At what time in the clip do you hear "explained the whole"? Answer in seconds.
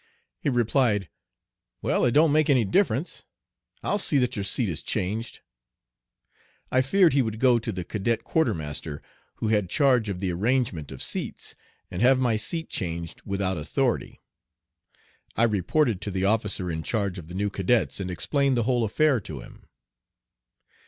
18.09-18.83